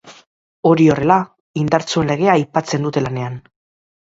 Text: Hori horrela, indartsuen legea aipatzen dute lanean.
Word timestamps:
Hori 0.69 0.87
horrela, 0.93 1.17
indartsuen 1.65 2.09
legea 2.13 2.35
aipatzen 2.39 2.89
dute 2.89 3.05
lanean. 3.07 3.37